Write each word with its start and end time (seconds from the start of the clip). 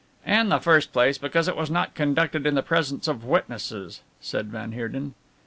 "In 0.25 0.49
the 0.49 0.57
first 0.57 0.93
place 0.93 1.19
because 1.19 1.47
it 1.47 1.55
was 1.55 1.69
not 1.69 1.93
conducted 1.93 2.47
in 2.47 2.55
the 2.55 2.63
presence 2.63 3.07
of 3.07 3.23
witnesses," 3.23 4.01
said 4.19 4.47
van 4.47 4.71
Heerden. 4.71 5.13